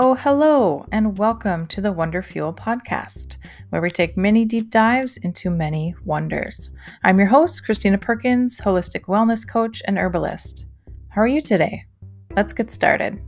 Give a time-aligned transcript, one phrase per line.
[0.00, 3.36] Oh, hello, and welcome to the Wonder Fuel podcast,
[3.70, 6.70] where we take many deep dives into many wonders.
[7.02, 10.66] I'm your host, Christina Perkins, holistic wellness coach and herbalist.
[11.08, 11.82] How are you today?
[12.36, 13.20] Let's get started.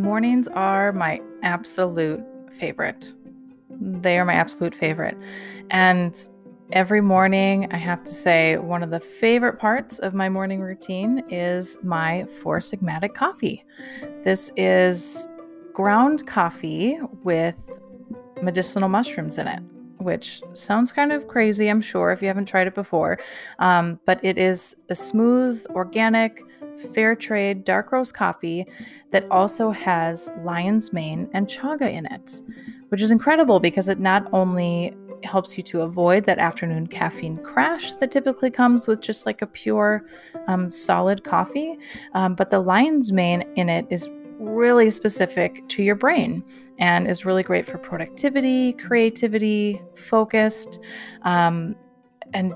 [0.00, 2.24] Mornings are my absolute
[2.58, 3.12] favorite.
[3.86, 5.16] They are my absolute favorite.
[5.70, 6.28] And
[6.72, 11.22] every morning, I have to say, one of the favorite parts of my morning routine
[11.30, 13.64] is my Four Sigmatic coffee.
[14.22, 15.28] This is
[15.72, 17.56] ground coffee with
[18.42, 19.62] medicinal mushrooms in it
[19.98, 23.18] which sounds kind of crazy, I'm sure, if you haven't tried it before.
[23.58, 26.42] Um, but it is a smooth, organic,
[26.94, 28.66] fair trade dark roast coffee
[29.10, 32.42] that also has lion's mane and chaga in it
[32.96, 37.92] which is incredible because it not only helps you to avoid that afternoon caffeine crash
[37.92, 40.06] that typically comes with just like a pure
[40.48, 41.76] um, solid coffee,
[42.14, 46.42] um, but the lion's mane in it is really specific to your brain
[46.78, 50.82] and is really great for productivity, creativity, focused,
[51.20, 51.76] um,
[52.32, 52.54] and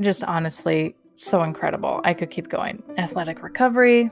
[0.00, 2.00] just honestly so incredible.
[2.02, 2.82] I could keep going.
[2.96, 4.10] Athletic recovery,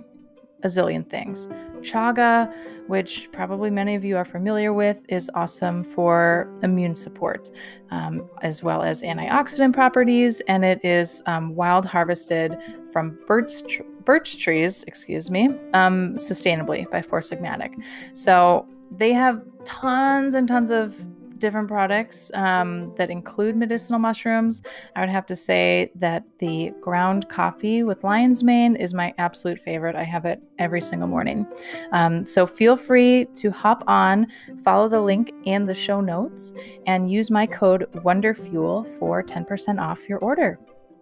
[0.62, 1.48] a zillion things.
[1.80, 2.52] Chaga,
[2.86, 7.50] which probably many of you are familiar with, is awesome for immune support
[7.90, 12.56] um, as well as antioxidant properties, and it is um, wild harvested
[12.92, 17.74] from birch, tr- birch trees, excuse me, um, sustainably by Four Sigmatic.
[18.12, 20.96] So they have tons and tons of
[21.40, 24.62] different products um, that include medicinal mushrooms.
[24.94, 29.58] I would have to say that the ground coffee with lion's mane is my absolute
[29.58, 29.96] favorite.
[29.96, 31.46] I have it every single morning.
[31.92, 34.28] Um, so feel free to hop on,
[34.62, 36.52] follow the link in the show notes,
[36.86, 40.58] and use my code WonderFuel for 10% off your order.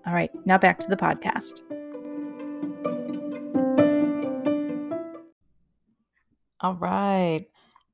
[0.06, 1.60] All right, now back to the podcast.
[6.60, 7.46] All right.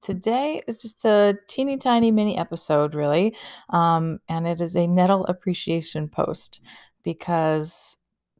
[0.04, 3.34] Today is just a teeny tiny mini episode, really.
[3.70, 6.60] Um, and it is a nettle appreciation post
[7.02, 7.96] because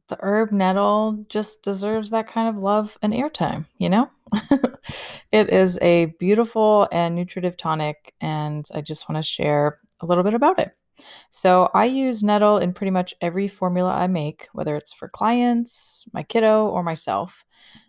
[0.07, 4.11] the herb nettle just deserves that kind of love and airtime, you know?
[5.31, 10.23] it is a beautiful and nutritive tonic, and I just want to share a little
[10.23, 10.71] bit about it.
[11.31, 16.05] So, I use nettle in pretty much every formula I make, whether it's for clients,
[16.13, 17.43] my kiddo, or myself.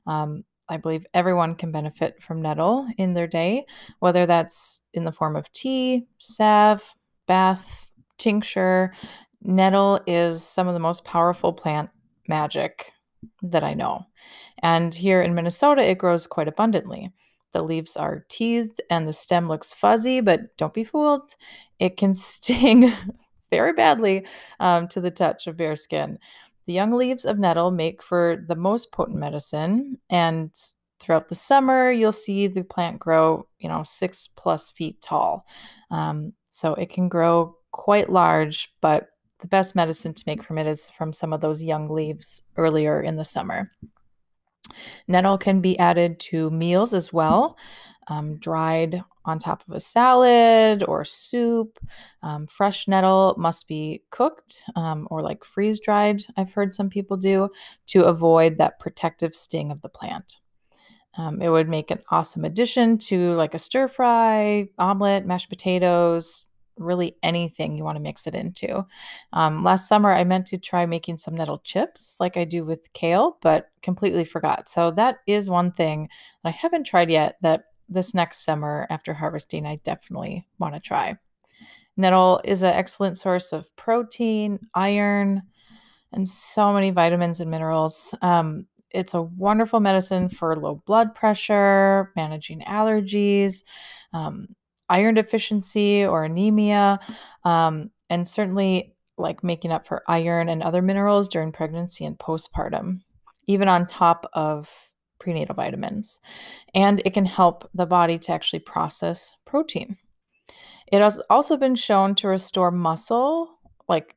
[0.06, 3.66] Um, I believe everyone can benefit from nettle in their day,
[4.00, 6.94] whether that's in the form of tea, salve,
[7.26, 8.92] bath, tincture.
[9.42, 11.90] Nettle is some of the most powerful plant
[12.28, 12.92] magic
[13.42, 14.06] that I know.
[14.62, 17.12] And here in Minnesota, it grows quite abundantly.
[17.52, 21.36] The leaves are teased and the stem looks fuzzy, but don't be fooled.
[21.78, 22.92] It can sting
[23.50, 24.26] very badly
[24.60, 26.18] um, to the touch of bare skin.
[26.66, 30.50] The young leaves of nettle make for the most potent medicine, and
[30.98, 35.46] throughout the summer, you'll see the plant grow, you know, six plus feet tall.
[35.90, 39.08] Um, so it can grow quite large, but
[39.40, 43.00] the best medicine to make from it is from some of those young leaves earlier
[43.00, 43.70] in the summer.
[45.06, 47.56] Nettle can be added to meals as well,
[48.08, 51.78] um, dried on top of a salad or soup.
[52.22, 57.16] Um, fresh nettle must be cooked um, or like freeze dried, I've heard some people
[57.16, 57.50] do,
[57.88, 60.38] to avoid that protective sting of the plant.
[61.18, 66.48] Um, it would make an awesome addition to like a stir fry, omelet, mashed potatoes,
[66.76, 68.86] really anything you want to mix it into.
[69.32, 72.92] Um, last summer, I meant to try making some nettle chips like I do with
[72.92, 74.68] kale, but completely forgot.
[74.68, 76.08] So that is one thing
[76.42, 80.80] that I haven't tried yet that this next summer after harvesting, I definitely want to
[80.80, 81.16] try.
[81.96, 85.42] Nettle is an excellent source of protein, iron,
[86.12, 88.14] and so many vitamins and minerals.
[88.22, 93.64] Um, it's a wonderful medicine for low blood pressure, managing allergies,
[94.12, 94.48] um,
[94.88, 97.00] iron deficiency or anemia,
[97.44, 103.00] um, and certainly like making up for iron and other minerals during pregnancy and postpartum,
[103.46, 104.70] even on top of
[105.18, 106.20] prenatal vitamins.
[106.74, 109.96] And it can help the body to actually process protein.
[110.90, 113.58] It has also been shown to restore muscle,
[113.88, 114.16] like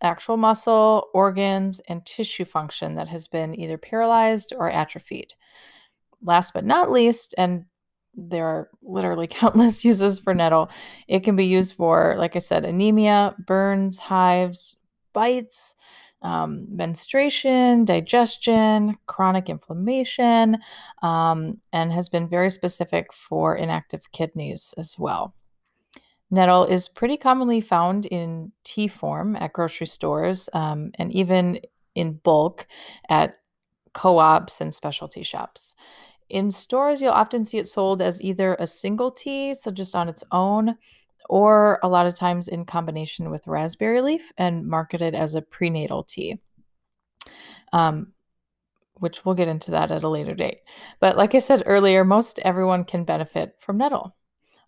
[0.00, 5.34] actual muscle, organs, and tissue function that has been either paralyzed or atrophied.
[6.22, 7.64] Last but not least, and
[8.14, 10.70] there are literally countless uses for nettle.
[11.08, 14.76] It can be used for, like I said, anemia, burns, hives,
[15.12, 15.74] bites,
[16.22, 20.58] um, menstruation, digestion, chronic inflammation,
[21.02, 25.34] um, and has been very specific for inactive kidneys as well.
[26.30, 31.60] Nettle is pretty commonly found in tea form at grocery stores um, and even
[31.94, 32.66] in bulk
[33.08, 33.38] at
[33.92, 35.74] co ops and specialty shops.
[36.28, 40.08] In stores, you'll often see it sold as either a single tea, so just on
[40.08, 40.76] its own,
[41.30, 46.02] or a lot of times in combination with raspberry leaf and marketed as a prenatal
[46.02, 46.40] tea.
[47.72, 48.14] Um,
[48.94, 50.58] which we'll get into that at a later date.
[50.98, 54.16] But like I said earlier, most everyone can benefit from nettle.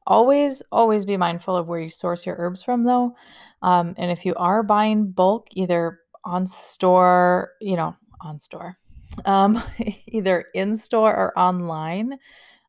[0.07, 3.17] Always, always be mindful of where you source your herbs from, though.
[3.61, 8.79] Um, and if you are buying bulk, either on store, you know, on store,
[9.25, 9.61] um,
[10.07, 12.19] either in store or online,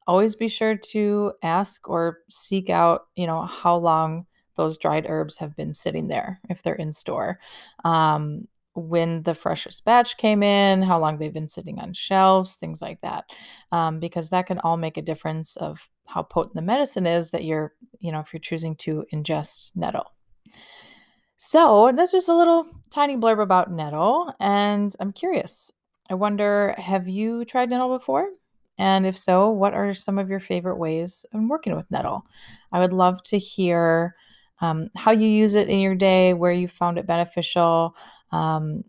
[0.07, 5.37] always be sure to ask or seek out, you know, how long those dried herbs
[5.37, 7.39] have been sitting there if they're in store.
[7.83, 12.81] Um, when the freshest batch came in, how long they've been sitting on shelves, things
[12.81, 13.25] like that,
[13.71, 17.43] um, because that can all make a difference of how potent the medicine is that
[17.43, 20.11] you're, you know, if you're choosing to ingest nettle.
[21.37, 25.71] So that's just a little tiny blurb about nettle, and I'm curious.
[26.09, 28.29] I wonder, have you tried nettle before?
[28.77, 32.25] And if so, what are some of your favorite ways of working with nettle?
[32.71, 34.15] I would love to hear
[34.61, 37.95] um, how you use it in your day, where you found it beneficial,
[38.31, 38.83] um,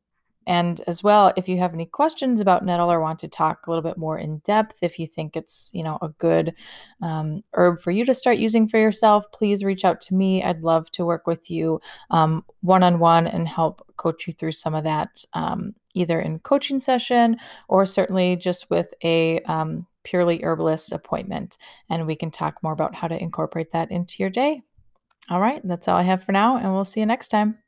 [0.46, 3.70] and as well, if you have any questions about nettle or want to talk a
[3.70, 6.55] little bit more in depth, if you think it's you know a good
[7.02, 10.43] um, herb for you to start using for yourself, please reach out to me.
[10.43, 14.75] I'd love to work with you one on one and help coach you through some
[14.75, 17.37] of that, um, either in coaching session
[17.69, 21.56] or certainly just with a um, purely herbalist appointment,
[21.88, 24.62] and we can talk more about how to incorporate that into your day.
[25.31, 27.63] All right, that's all I have for now, and we'll see you next time.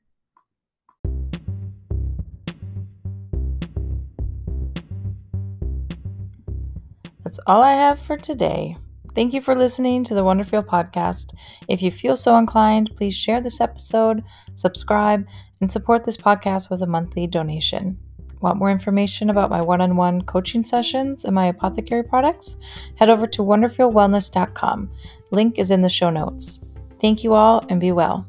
[7.26, 8.76] That's all I have for today.
[9.16, 11.34] Thank you for listening to the Wonderfeel podcast.
[11.66, 14.22] If you feel so inclined, please share this episode,
[14.54, 15.26] subscribe,
[15.60, 17.98] and support this podcast with a monthly donation.
[18.40, 22.58] Want more information about my one on one coaching sessions and my apothecary products?
[22.94, 24.92] Head over to wonderfeelwellness.com.
[25.32, 26.64] Link is in the show notes.
[27.00, 28.24] Thank you all and be well.